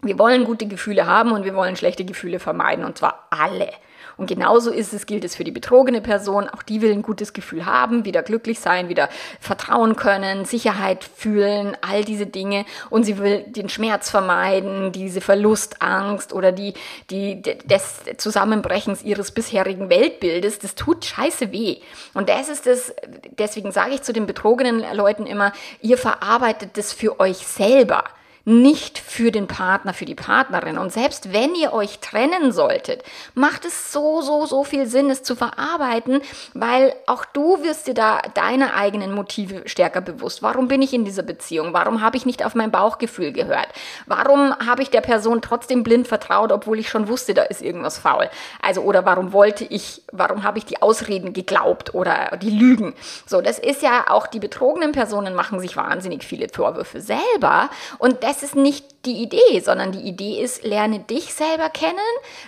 [0.00, 3.70] wir wollen gute Gefühle haben und wir wollen schlechte Gefühle vermeiden und zwar alle.
[4.16, 6.48] Und genauso ist es, gilt es für die betrogene Person.
[6.48, 9.08] Auch die will ein gutes Gefühl haben, wieder glücklich sein, wieder
[9.40, 12.64] vertrauen können, Sicherheit fühlen, all diese Dinge.
[12.90, 16.74] Und sie will den Schmerz vermeiden, diese Verlustangst oder die,
[17.10, 20.58] die, des Zusammenbrechens ihres bisherigen Weltbildes.
[20.58, 21.78] Das tut scheiße weh.
[22.14, 22.94] Und das ist es,
[23.38, 28.04] deswegen sage ich zu den betrogenen Leuten immer, ihr verarbeitet das für euch selber
[28.44, 30.76] nicht für den Partner, für die Partnerin.
[30.76, 33.02] Und selbst wenn ihr euch trennen solltet,
[33.34, 36.20] macht es so, so, so viel Sinn, es zu verarbeiten,
[36.52, 40.42] weil auch du wirst dir da deine eigenen Motive stärker bewusst.
[40.42, 41.72] Warum bin ich in dieser Beziehung?
[41.72, 43.68] Warum habe ich nicht auf mein Bauchgefühl gehört?
[44.06, 47.98] Warum habe ich der Person trotzdem blind vertraut, obwohl ich schon wusste, da ist irgendwas
[47.98, 48.28] faul?
[48.60, 52.94] Also, oder warum wollte ich, warum habe ich die Ausreden geglaubt oder die Lügen?
[53.26, 58.22] So, das ist ja auch die betrogenen Personen machen sich wahnsinnig viele Vorwürfe selber und
[58.22, 61.98] das das ist nicht die Idee, sondern die Idee ist, lerne dich selber kennen,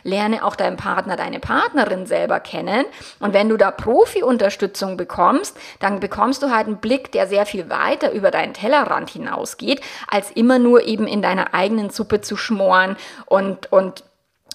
[0.02, 2.86] lerne auch deinen Partner, deine Partnerin selber kennen.
[3.20, 7.70] Und wenn du da Profi-Unterstützung bekommst, dann bekommst du halt einen Blick, der sehr viel
[7.70, 12.96] weiter über deinen Tellerrand hinausgeht, als immer nur eben in deiner eigenen Suppe zu schmoren
[13.26, 14.02] und, und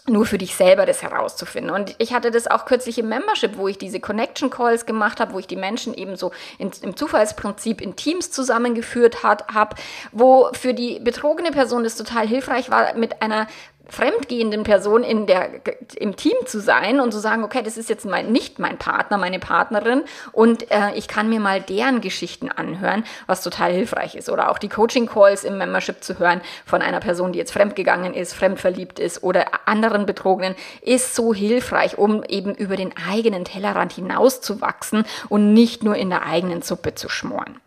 [0.07, 1.71] nur für dich selber das herauszufinden.
[1.71, 5.33] Und ich hatte das auch kürzlich im Membership, wo ich diese Connection Calls gemacht habe,
[5.33, 9.75] wo ich die Menschen eben so in, im Zufallsprinzip in Teams zusammengeführt habe,
[10.11, 13.47] wo für die betrogene Person das total hilfreich war, mit einer
[13.91, 15.49] fremdgehenden Person in der,
[15.97, 19.17] im Team zu sein und zu sagen, okay, das ist jetzt mein, nicht mein Partner,
[19.17, 24.29] meine Partnerin und äh, ich kann mir mal deren Geschichten anhören, was total hilfreich ist.
[24.29, 28.33] Oder auch die Coaching-Calls im Membership zu hören von einer Person, die jetzt fremdgegangen ist,
[28.33, 35.03] fremdverliebt ist oder anderen Betrogenen, ist so hilfreich, um eben über den eigenen Tellerrand hinauszuwachsen
[35.27, 37.59] und nicht nur in der eigenen Suppe zu schmoren.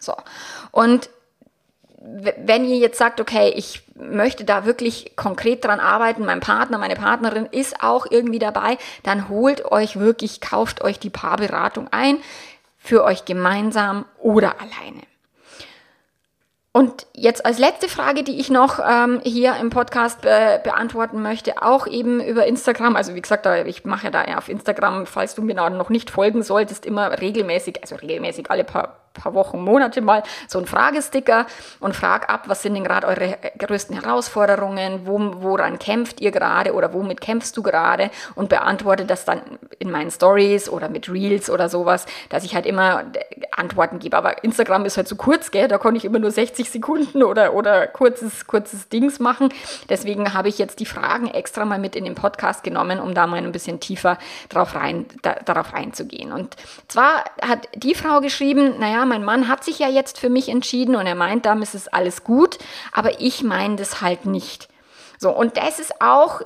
[0.00, 0.14] So.
[0.70, 1.10] Und
[2.04, 6.96] wenn ihr jetzt sagt, okay, ich möchte da wirklich konkret dran arbeiten, mein Partner, meine
[6.96, 12.18] Partnerin ist auch irgendwie dabei, dann holt euch wirklich, kauft euch die Paarberatung ein,
[12.78, 15.02] für euch gemeinsam oder alleine.
[16.76, 21.62] Und jetzt als letzte Frage, die ich noch ähm, hier im Podcast be beantworten möchte,
[21.62, 22.96] auch eben über Instagram.
[22.96, 26.42] Also wie gesagt, ich mache ja da auf Instagram, falls du mir noch nicht folgen
[26.42, 31.46] solltest, immer regelmäßig, also regelmäßig alle paar paar Wochen, Monate mal so ein Fragesticker
[31.80, 36.74] und frag ab, was sind denn gerade eure größten Herausforderungen, wo, woran kämpft ihr gerade
[36.74, 39.40] oder womit kämpfst du gerade und beantworte das dann
[39.78, 43.04] in meinen Stories oder mit Reels oder sowas, dass ich halt immer
[43.52, 44.16] Antworten gebe.
[44.16, 45.68] Aber Instagram ist halt zu so kurz, gell?
[45.68, 49.50] da konnte ich immer nur 60 Sekunden oder, oder kurzes, kurzes Dings machen.
[49.88, 53.26] Deswegen habe ich jetzt die Fragen extra mal mit in den Podcast genommen, um da
[53.26, 56.32] mal ein bisschen tiefer drauf rein, da, darauf reinzugehen.
[56.32, 56.56] Und
[56.88, 60.96] zwar hat die Frau geschrieben, naja, mein Mann hat sich ja jetzt für mich entschieden
[60.96, 62.58] und er meint, damit ist alles gut,
[62.92, 64.68] aber ich meine das halt nicht.
[65.18, 66.42] So, und das ist auch,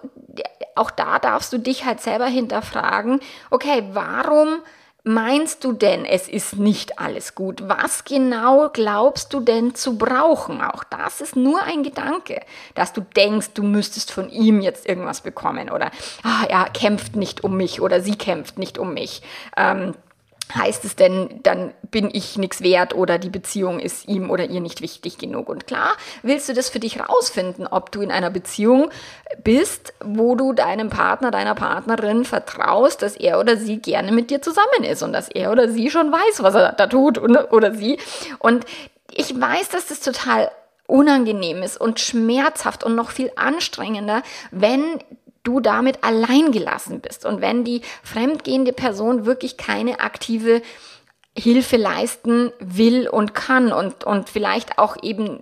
[0.74, 4.60] auch da darfst du dich halt selber hinterfragen, okay, warum
[5.04, 7.62] meinst du denn, es ist nicht alles gut?
[7.66, 10.60] Was genau glaubst du denn zu brauchen?
[10.60, 12.42] Auch das ist nur ein Gedanke,
[12.74, 15.90] dass du denkst, du müsstest von ihm jetzt irgendwas bekommen oder
[16.22, 19.22] ah, er kämpft nicht um mich oder sie kämpft nicht um mich.
[19.56, 19.94] Ähm,
[20.54, 24.60] heißt es denn, dann bin ich nichts wert oder die Beziehung ist ihm oder ihr
[24.60, 25.48] nicht wichtig genug.
[25.48, 28.90] Und klar, willst du das für dich rausfinden, ob du in einer Beziehung
[29.44, 34.42] bist, wo du deinem Partner, deiner Partnerin vertraust, dass er oder sie gerne mit dir
[34.42, 37.98] zusammen ist und dass er oder sie schon weiß, was er da tut oder sie.
[38.38, 38.64] Und
[39.10, 40.50] ich weiß, dass das total
[40.86, 44.82] unangenehm ist und schmerzhaft und noch viel anstrengender, wenn
[45.48, 50.60] du damit allein gelassen bist und wenn die fremdgehende Person wirklich keine aktive
[51.34, 55.40] Hilfe leisten will und kann und, und vielleicht auch eben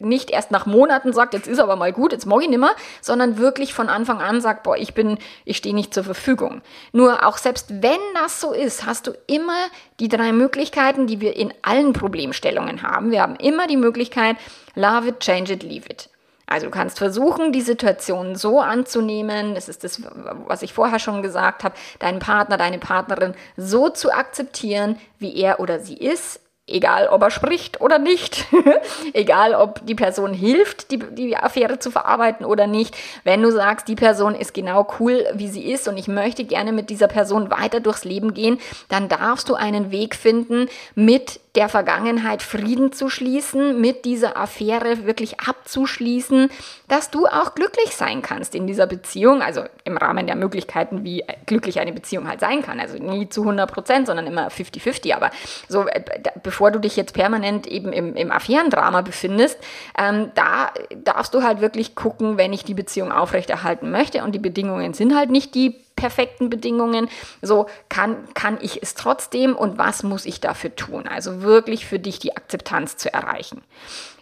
[0.00, 2.70] nicht erst nach Monaten sagt, jetzt ist aber mal gut, jetzt mag ich nimmer,
[3.00, 6.62] sondern wirklich von Anfang an sagt, boah, ich bin, ich stehe nicht zur Verfügung.
[6.92, 9.66] Nur auch selbst wenn das so ist, hast du immer
[10.00, 13.10] die drei Möglichkeiten, die wir in allen Problemstellungen haben.
[13.10, 14.36] Wir haben immer die Möglichkeit,
[14.74, 16.08] love it, change it, leave it.
[16.48, 20.02] Also du kannst versuchen, die Situation so anzunehmen, das ist das,
[20.46, 25.60] was ich vorher schon gesagt habe, deinen Partner, deine Partnerin so zu akzeptieren, wie er
[25.60, 28.46] oder sie ist, egal ob er spricht oder nicht,
[29.12, 32.96] egal ob die Person hilft, die, die Affäre zu verarbeiten oder nicht.
[33.24, 36.72] Wenn du sagst, die Person ist genau cool, wie sie ist und ich möchte gerne
[36.72, 38.58] mit dieser Person weiter durchs Leben gehen,
[38.88, 45.06] dann darfst du einen Weg finden, mit der Vergangenheit Frieden zu schließen, mit dieser Affäre
[45.06, 46.50] wirklich abzuschließen,
[46.86, 51.24] dass du auch glücklich sein kannst in dieser Beziehung, also im Rahmen der Möglichkeiten, wie
[51.46, 52.78] glücklich eine Beziehung halt sein kann.
[52.78, 55.16] Also nie zu 100 Prozent, sondern immer 50-50.
[55.16, 55.32] Aber
[55.68, 56.04] so, äh,
[56.44, 59.58] bevor du dich jetzt permanent eben im, im Affärendrama befindest,
[59.98, 60.70] ähm, da
[61.02, 65.16] darfst du halt wirklich gucken, wenn ich die Beziehung aufrechterhalten möchte und die Bedingungen sind
[65.16, 67.08] halt nicht die perfekten Bedingungen.
[67.42, 71.06] So kann, kann ich es trotzdem und was muss ich dafür tun?
[71.08, 73.62] Also wirklich für dich die Akzeptanz zu erreichen.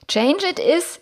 [0.08, 1.00] Change it ist,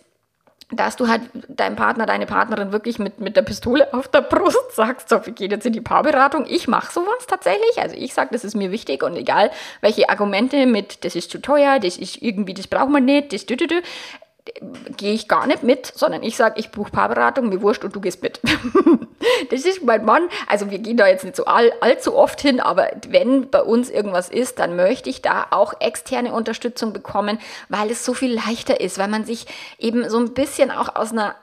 [0.71, 4.75] dass du halt deinem Partner, deine Partnerin wirklich mit, mit der Pistole auf der Brust
[4.75, 6.45] sagst, so, wir gehen jetzt in die Paarberatung.
[6.47, 7.77] Ich mache sowas tatsächlich.
[7.77, 11.39] Also ich sage, das ist mir wichtig und egal, welche Argumente mit, das ist zu
[11.39, 13.81] teuer, das ist irgendwie, das braucht man nicht, das, dü, dü, dü
[14.97, 17.99] gehe ich gar nicht mit, sondern ich sage, ich buche Paarberatung, mir wurscht und du
[17.99, 18.39] gehst mit.
[19.49, 20.29] das ist mein Mann.
[20.47, 23.89] Also wir gehen da jetzt nicht so all, allzu oft hin, aber wenn bei uns
[23.89, 28.79] irgendwas ist, dann möchte ich da auch externe Unterstützung bekommen, weil es so viel leichter
[28.79, 29.47] ist, weil man sich
[29.79, 31.35] eben so ein bisschen auch aus einer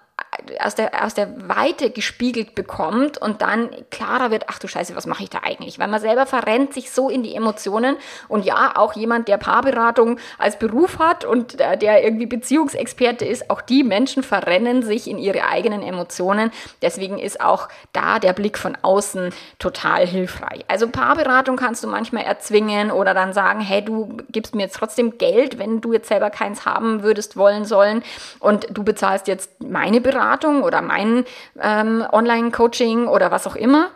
[0.60, 5.06] aus der, aus der Weite gespiegelt bekommt und dann klarer wird, ach du Scheiße, was
[5.06, 5.78] mache ich da eigentlich?
[5.78, 7.96] Weil man selber verrennt sich so in die Emotionen
[8.28, 13.60] und ja, auch jemand, der Paarberatung als Beruf hat und der irgendwie Beziehungsexperte ist, auch
[13.60, 16.50] die Menschen verrennen sich in ihre eigenen Emotionen.
[16.80, 20.64] Deswegen ist auch da der Blick von außen total hilfreich.
[20.66, 25.18] Also Paarberatung kannst du manchmal erzwingen oder dann sagen, hey, du gibst mir jetzt trotzdem
[25.18, 28.02] Geld, wenn du jetzt selber keins haben würdest wollen sollen
[28.40, 30.21] und du bezahlst jetzt meine Beratung
[30.62, 31.24] oder mein
[31.60, 33.90] ähm, Online-Coaching oder was auch immer.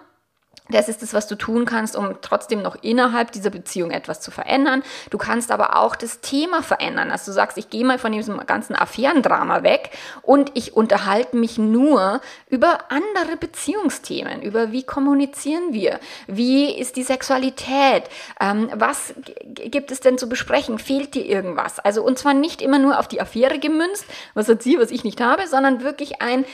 [0.68, 4.30] Das ist das, was du tun kannst, um trotzdem noch innerhalb dieser Beziehung etwas zu
[4.30, 4.82] verändern.
[5.10, 7.10] Du kannst aber auch das Thema verändern.
[7.10, 9.90] Also du sagst, ich gehe mal von diesem ganzen Affärendrama weg
[10.22, 17.04] und ich unterhalte mich nur über andere Beziehungsthemen, über wie kommunizieren wir, wie ist die
[17.04, 18.04] Sexualität,
[18.40, 21.78] ähm, was gibt es denn zu besprechen, fehlt dir irgendwas.
[21.78, 25.04] Also und zwar nicht immer nur auf die Affäre gemünzt, was hat sie, was ich
[25.04, 26.44] nicht habe, sondern wirklich ein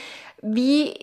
[0.43, 0.93] wie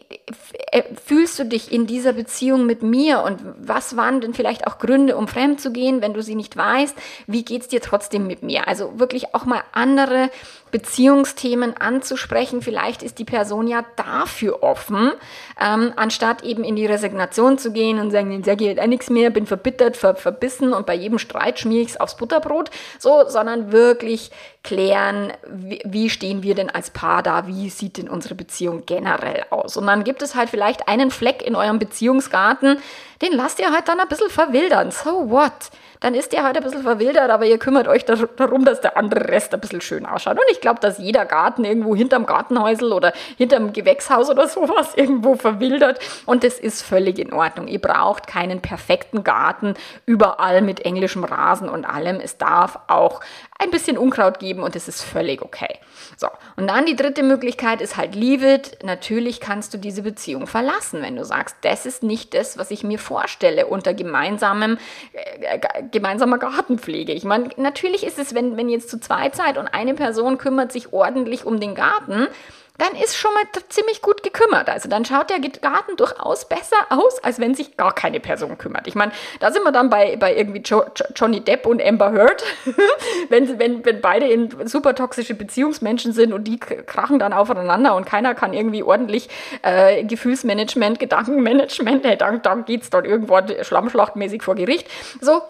[0.71, 4.79] äh, fühlst du dich in dieser Beziehung mit mir und was waren denn vielleicht auch
[4.79, 6.95] Gründe, um fremd zu gehen, wenn du sie nicht weißt?
[7.27, 8.69] Wie geht's dir trotzdem mit mir?
[8.69, 10.31] Also wirklich auch mal andere
[10.71, 12.63] Beziehungsthemen anzusprechen.
[12.63, 15.13] Vielleicht ist die Person ja dafür offen,
[15.61, 19.31] ähm, anstatt eben in die Resignation zu gehen und sagen, ich sage jetzt nichts mehr,
[19.31, 22.71] bin verbittert, ver verbissen und bei jedem Streit schmier ich es aufs Butterbrot.
[22.99, 24.31] So, sondern wirklich
[24.63, 27.47] klären, wie, wie stehen wir denn als Paar da?
[27.47, 29.77] Wie sieht denn unsere Beziehung generell aus?
[29.77, 32.79] Und dann gibt es halt vielleicht einen Fleck in eurem Beziehungsgarten,
[33.23, 34.91] den lasst ihr halt dann ein bisschen verwildern.
[34.91, 35.71] So what?
[36.01, 39.29] Dann ist der halt ein bisschen verwildert, aber ihr kümmert euch darum, dass der andere
[39.29, 40.39] Rest ein bisschen schön ausschaut.
[40.39, 45.35] Und ich glaube, dass jeder Garten irgendwo hinterm Gartenhäusel oder hinterm Gewächshaus oder sowas irgendwo
[45.37, 46.01] verwildert.
[46.25, 47.69] Und das ist völlig in Ordnung.
[47.69, 49.75] Ihr braucht keinen perfekten Garten
[50.07, 52.19] überall mit englischem Rasen und allem.
[52.21, 53.21] Es darf auch
[53.61, 55.79] ein bisschen Unkraut geben und es ist völlig okay.
[56.17, 58.79] So, und dann die dritte Möglichkeit ist halt leave it.
[58.83, 62.85] Natürlich kannst du diese Beziehung verlassen, wenn du sagst, das ist nicht das, was ich
[62.85, 64.79] mir vorstelle unter gemeinsamem,
[65.13, 67.13] äh, gemeinsamer Gartenpflege.
[67.13, 70.73] Ich meine, natürlich ist es, wenn, wenn jetzt zu zweit seid und eine Person kümmert
[70.73, 72.29] sich ordentlich um den Garten,
[72.79, 74.69] dann ist schon mal ziemlich gut gekümmert.
[74.69, 78.87] Also dann schaut der Garten durchaus besser aus, als wenn sich gar keine Person kümmert.
[78.87, 82.13] Ich meine, da sind wir dann bei, bei irgendwie jo jo Johnny Depp und Amber
[82.13, 82.43] Heard.
[83.29, 88.07] wenn, wenn, wenn beide in super toxische Beziehungsmenschen sind und die krachen dann aufeinander und
[88.07, 89.29] keiner kann irgendwie ordentlich
[89.63, 94.89] äh, Gefühlsmanagement, Gedankenmanagement, hey, dann, dann geht es dort irgendwo schlammschlachtmäßig vor Gericht.
[95.21, 95.43] So,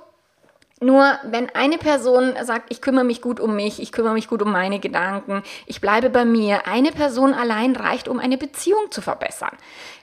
[0.81, 4.43] nur wenn eine Person sagt, ich kümmere mich gut um mich, ich kümmere mich gut
[4.43, 9.03] um meine Gedanken, ich bleibe bei mir, eine Person allein reicht, um eine Beziehung zu
[9.03, 9.57] verbessern.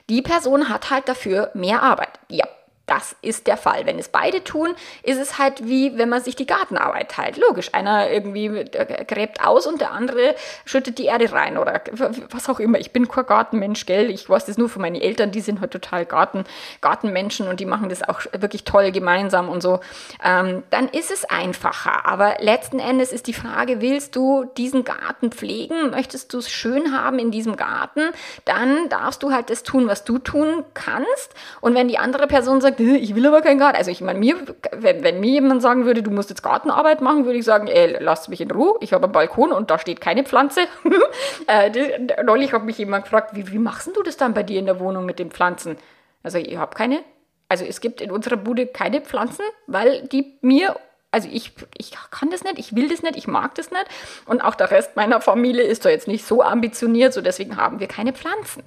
[0.08, 2.20] Die Person hat halt dafür mehr Arbeit.
[2.28, 2.46] Ja,
[2.88, 3.86] das ist der Fall.
[3.86, 7.36] Wenn es beide tun, ist es halt wie, wenn man sich die Gartenarbeit teilt.
[7.36, 8.64] Logisch, einer irgendwie
[9.06, 11.80] gräbt aus und der andere schüttet die Erde rein oder
[12.30, 12.78] was auch immer.
[12.78, 14.10] Ich bin kein Gartenmensch, gell?
[14.10, 16.44] Ich weiß das nur von meinen Eltern, die sind halt total Garten,
[16.80, 19.80] Gartenmenschen und die machen das auch wirklich toll gemeinsam und so.
[20.24, 22.06] Ähm, dann ist es einfacher.
[22.06, 25.90] Aber letzten Endes ist die Frage, willst du diesen Garten pflegen?
[25.90, 28.00] Möchtest du es schön haben in diesem Garten?
[28.46, 31.34] Dann darfst du halt das tun, was du tun kannst.
[31.60, 33.76] Und wenn die andere Person sagt, sagt, ich will aber keinen Garten.
[33.76, 34.36] Also ich meine, mir,
[34.72, 37.96] wenn, wenn mir jemand sagen würde, du musst jetzt Gartenarbeit machen, würde ich sagen, ey,
[38.00, 40.62] lass mich in Ruhe, ich habe einen Balkon und da steht keine Pflanze.
[41.46, 44.66] äh, neulich hat mich jemand gefragt, wie, wie machst du das dann bei dir in
[44.66, 45.76] der Wohnung mit den Pflanzen?
[46.22, 47.00] Also ich habe keine.
[47.48, 50.76] Also es gibt in unserer Bude keine Pflanzen, weil die mir
[51.10, 53.86] also ich, ich kann das nicht, ich will das nicht, ich mag das nicht.
[54.26, 57.80] Und auch der Rest meiner Familie ist da jetzt nicht so ambitioniert, so deswegen haben
[57.80, 58.62] wir keine Pflanzen.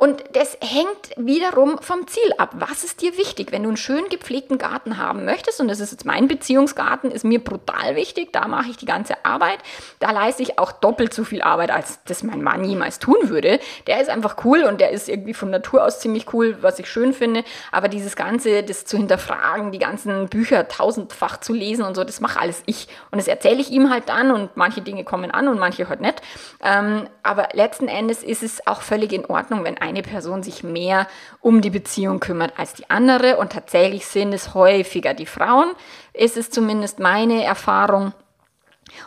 [0.00, 2.54] Und das hängt wiederum vom Ziel ab.
[2.54, 3.52] Was ist dir wichtig?
[3.52, 7.22] Wenn du einen schön gepflegten Garten haben möchtest, und das ist jetzt mein Beziehungsgarten, ist
[7.22, 9.58] mir brutal wichtig, da mache ich die ganze Arbeit.
[9.98, 13.60] Da leiste ich auch doppelt so viel Arbeit, als das mein Mann jemals tun würde.
[13.88, 16.88] Der ist einfach cool und der ist irgendwie von Natur aus ziemlich cool, was ich
[16.88, 17.44] schön finde.
[17.70, 22.22] Aber dieses Ganze, das zu hinterfragen, die ganzen Bücher tausendfach zu lesen und so, das
[22.22, 22.88] mache alles ich.
[23.10, 26.00] Und das erzähle ich ihm halt dann und manche Dinge kommen an und manche halt
[26.00, 26.22] nicht.
[26.64, 30.62] Ähm, aber letzten Endes ist es auch völlig in Ordnung, wenn ein eine Person sich
[30.62, 31.06] mehr
[31.40, 35.72] um die Beziehung kümmert als die andere und tatsächlich sind es häufiger die Frauen,
[36.12, 38.12] ist es zumindest meine Erfahrung.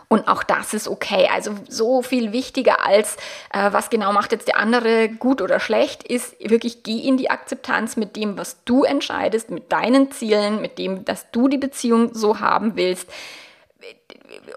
[0.07, 1.27] Und auch das ist okay.
[1.33, 3.17] Also so viel wichtiger als,
[3.51, 7.29] äh, was genau macht jetzt der andere gut oder schlecht, ist wirklich, geh in die
[7.29, 12.13] Akzeptanz mit dem, was du entscheidest, mit deinen Zielen, mit dem, dass du die Beziehung
[12.13, 13.09] so haben willst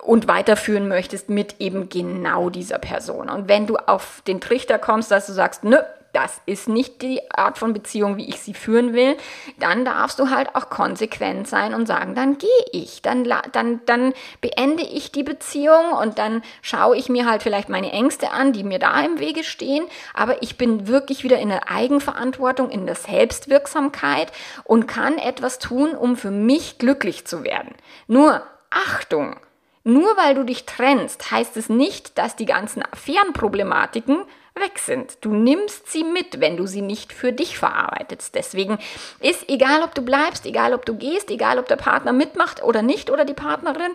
[0.02, 3.28] und weiterführen möchtest mit eben genau dieser Person.
[3.28, 5.78] Und wenn du auf den Trichter kommst, dass du sagst, nö,
[6.16, 9.18] das ist nicht die Art von Beziehung, wie ich sie führen will,
[9.58, 14.14] dann darfst du halt auch konsequent sein und sagen, dann gehe ich, dann, dann, dann
[14.40, 18.64] beende ich die Beziehung und dann schaue ich mir halt vielleicht meine Ängste an, die
[18.64, 22.94] mir da im Wege stehen, aber ich bin wirklich wieder in der Eigenverantwortung, in der
[22.94, 24.32] Selbstwirksamkeit
[24.64, 27.74] und kann etwas tun, um für mich glücklich zu werden.
[28.06, 29.36] Nur Achtung!
[29.84, 34.24] Nur weil du dich trennst, heißt es nicht, dass die ganzen Affärenproblematiken
[34.56, 35.18] weg sind.
[35.20, 38.34] Du nimmst sie mit, wenn du sie nicht für dich verarbeitest.
[38.34, 38.78] Deswegen
[39.20, 42.82] ist egal, ob du bleibst, egal, ob du gehst, egal, ob der Partner mitmacht oder
[42.82, 43.92] nicht oder die Partnerin,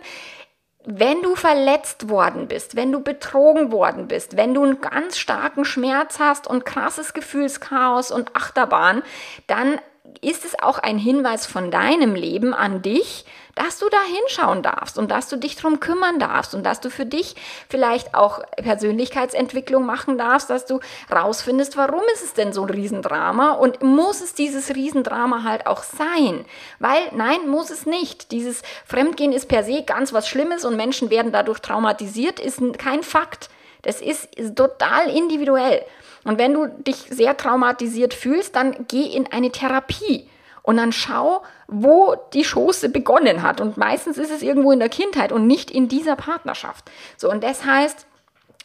[0.84, 5.64] wenn du verletzt worden bist, wenn du betrogen worden bist, wenn du einen ganz starken
[5.64, 9.02] Schmerz hast und krasses Gefühlschaos und Achterbahn,
[9.46, 9.78] dann
[10.20, 14.98] ist es auch ein Hinweis von deinem Leben an dich, dass du da hinschauen darfst
[14.98, 17.36] und dass du dich drum kümmern darfst und dass du für dich
[17.68, 23.52] vielleicht auch Persönlichkeitsentwicklung machen darfst, dass du rausfindest, warum ist es denn so ein Riesendrama
[23.52, 26.44] und muss es dieses Riesendrama halt auch sein?
[26.78, 28.32] Weil nein, muss es nicht.
[28.32, 33.02] Dieses Fremdgehen ist per se ganz was Schlimmes und Menschen werden dadurch traumatisiert, ist kein
[33.02, 33.50] Fakt.
[33.82, 35.84] Das ist total individuell.
[36.24, 40.28] Und wenn du dich sehr traumatisiert fühlst, dann geh in eine Therapie
[40.62, 43.60] und dann schau, wo die Schoße begonnen hat.
[43.60, 46.90] Und meistens ist es irgendwo in der Kindheit und nicht in dieser Partnerschaft.
[47.16, 48.06] So, und das heißt,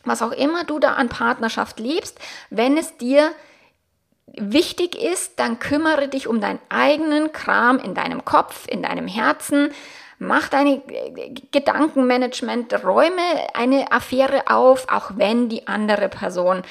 [0.03, 3.31] was auch immer du da an Partnerschaft lebst, wenn es dir
[4.27, 9.71] wichtig ist, dann kümmere dich um deinen eigenen Kram in deinem Kopf, in deinem Herzen.
[10.19, 10.81] Mach deine
[11.51, 13.21] Gedankenmanagement, räume
[13.53, 16.63] eine Affäre auf, auch wenn die andere Person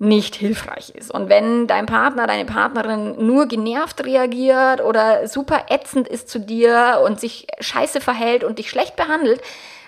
[0.00, 1.10] nicht hilfreich ist.
[1.10, 7.02] Und wenn dein Partner, deine Partnerin nur genervt reagiert oder super ätzend ist zu dir
[7.04, 9.42] und sich scheiße verhält und dich schlecht behandelt,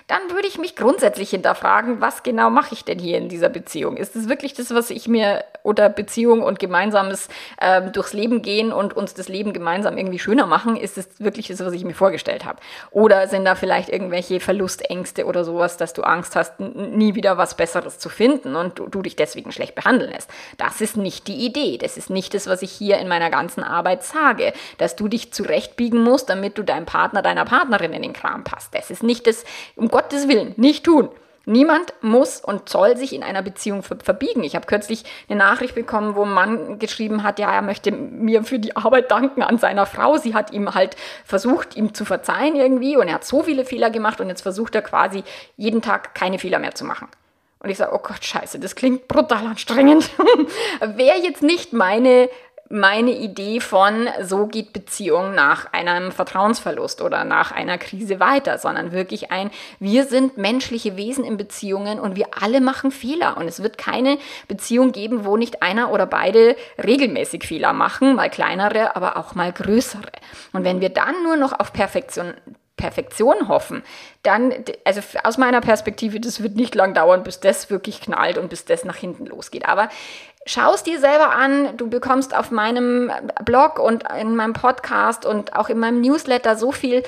[0.07, 3.97] dann würde ich mich grundsätzlich hinterfragen, was genau mache ich denn hier in dieser Beziehung?
[3.97, 8.73] Ist es wirklich das, was ich mir oder Beziehung und gemeinsames äh, durchs Leben gehen
[8.73, 10.75] und uns das Leben gemeinsam irgendwie schöner machen?
[10.75, 12.59] Ist es wirklich das, was ich mir vorgestellt habe?
[12.91, 17.55] Oder sind da vielleicht irgendwelche Verlustängste oder sowas, dass du Angst hast, nie wieder was
[17.55, 20.29] Besseres zu finden und du, du dich deswegen schlecht behandeln lässt?
[20.57, 21.77] Das ist nicht die Idee.
[21.77, 25.31] Das ist nicht das, was ich hier in meiner ganzen Arbeit sage, dass du dich
[25.31, 28.75] zurechtbiegen musst, damit du deinem Partner, deiner Partnerin in den Kram passt.
[28.75, 29.45] Das ist nicht das,
[29.75, 31.09] um Gottes Willen, nicht tun.
[31.45, 34.43] Niemand muss und soll sich in einer Beziehung verbiegen.
[34.43, 38.43] Ich habe kürzlich eine Nachricht bekommen, wo ein Mann geschrieben hat, ja, er möchte mir
[38.45, 40.17] für die Arbeit danken an seiner Frau.
[40.17, 40.95] Sie hat ihm halt
[41.25, 44.73] versucht, ihm zu verzeihen irgendwie und er hat so viele Fehler gemacht und jetzt versucht
[44.75, 45.23] er quasi
[45.57, 47.09] jeden Tag keine Fehler mehr zu machen.
[47.59, 50.09] Und ich sage, oh Gott, scheiße, das klingt brutal anstrengend.
[50.79, 52.29] Wäre jetzt nicht meine
[52.73, 58.91] meine Idee von, so geht Beziehung nach einem Vertrauensverlust oder nach einer Krise weiter, sondern
[58.91, 63.61] wirklich ein, wir sind menschliche Wesen in Beziehungen und wir alle machen Fehler und es
[63.61, 64.17] wird keine
[64.47, 69.53] Beziehung geben, wo nicht einer oder beide regelmäßig Fehler machen, mal kleinere, aber auch mal
[69.53, 70.11] größere.
[70.51, 72.33] Und wenn wir dann nur noch auf Perfektion
[72.75, 73.83] Perfektion hoffen,
[74.23, 74.51] dann,
[74.83, 78.65] also aus meiner Perspektive, das wird nicht lang dauern, bis das wirklich knallt und bis
[78.65, 79.67] das nach hinten losgeht.
[79.67, 79.89] Aber
[80.45, 81.77] schau es dir selber an.
[81.77, 83.11] Du bekommst auf meinem
[83.45, 87.03] Blog und in meinem Podcast und auch in meinem Newsletter so viel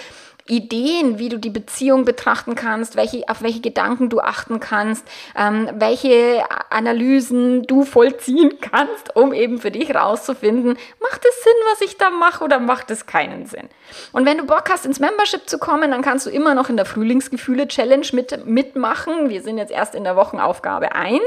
[0.47, 5.71] Ideen, wie du die Beziehung betrachten kannst, welche, auf welche Gedanken du achten kannst, ähm,
[5.73, 11.97] welche Analysen du vollziehen kannst, um eben für dich rauszufinden, macht es Sinn, was ich
[11.97, 13.69] da mache oder macht es keinen Sinn.
[14.11, 16.77] Und wenn du Bock hast, ins Membership zu kommen, dann kannst du immer noch in
[16.77, 19.29] der Frühlingsgefühle-Challenge mit, mitmachen.
[19.29, 21.21] Wir sind jetzt erst in der Wochenaufgabe 1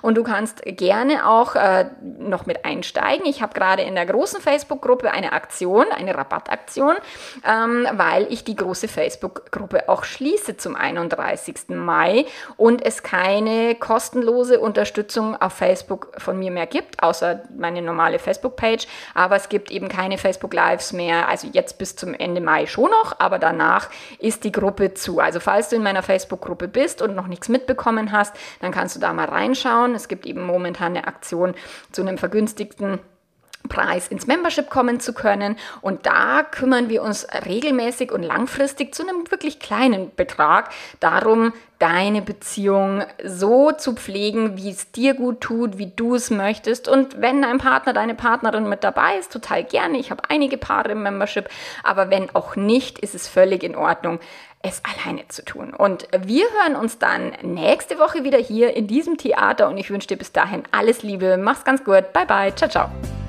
[0.00, 3.26] und du kannst gerne auch äh, noch mit einsteigen.
[3.26, 6.94] Ich habe gerade in der großen Facebook-Gruppe eine Aktion, eine Rabattaktion,
[7.44, 11.70] ähm, weil ich die große Facebook-Gruppe auch schließe zum 31.
[11.70, 18.18] Mai und es keine kostenlose Unterstützung auf Facebook von mir mehr gibt, außer meine normale
[18.18, 18.86] Facebook-Page.
[19.14, 23.18] Aber es gibt eben keine Facebook-Lives mehr, also jetzt bis zum Ende Mai schon noch,
[23.18, 23.88] aber danach
[24.18, 25.20] ist die Gruppe zu.
[25.20, 29.00] Also falls du in meiner Facebook-Gruppe bist und noch nichts mitbekommen hast, dann kannst du
[29.00, 29.94] da mal reinschauen.
[29.94, 31.54] Es gibt eben momentan eine Aktion
[31.92, 33.00] zu einem vergünstigten
[33.70, 35.56] Preis ins Membership kommen zu können.
[35.80, 40.68] Und da kümmern wir uns regelmäßig und langfristig zu einem wirklich kleinen Betrag
[41.00, 46.88] darum, deine Beziehung so zu pflegen, wie es dir gut tut, wie du es möchtest.
[46.88, 49.96] Und wenn dein Partner, deine Partnerin mit dabei ist, total gerne.
[49.96, 51.48] Ich habe einige Paare im Membership,
[51.82, 54.20] aber wenn auch nicht, ist es völlig in Ordnung
[54.62, 55.72] es alleine zu tun.
[55.72, 60.08] Und wir hören uns dann nächste Woche wieder hier in diesem Theater und ich wünsche
[60.08, 61.38] dir bis dahin alles Liebe.
[61.38, 62.12] Mach's ganz gut.
[62.12, 62.54] Bye bye.
[62.54, 63.19] Ciao, ciao.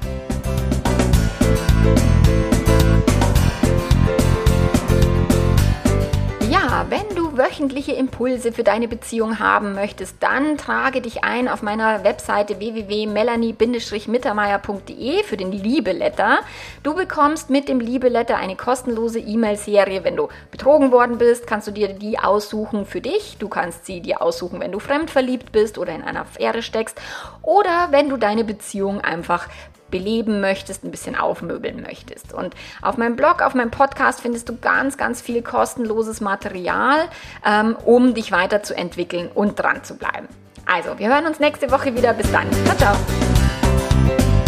[7.38, 15.24] Wöchentliche Impulse für deine Beziehung haben möchtest, dann trage dich ein auf meiner Webseite www.melanie-mittermeier.de
[15.24, 16.40] für den Liebeletter.
[16.84, 20.04] Du bekommst mit dem Liebeletter eine kostenlose E-Mail-Serie.
[20.04, 23.38] Wenn du betrogen worden bist, kannst du dir die aussuchen für dich.
[23.40, 27.00] Du kannst sie dir aussuchen, wenn du fremdverliebt bist oder in einer Affäre steckst
[27.42, 29.48] oder wenn du deine Beziehung einfach
[29.92, 32.34] beleben möchtest, ein bisschen aufmöbeln möchtest.
[32.34, 37.10] Und auf meinem Blog, auf meinem Podcast findest du ganz, ganz viel kostenloses Material,
[37.46, 40.28] ähm, um dich weiterzuentwickeln und dran zu bleiben.
[40.66, 42.14] Also, wir hören uns nächste Woche wieder.
[42.14, 42.48] Bis dann.
[42.66, 44.41] Ciao, ciao.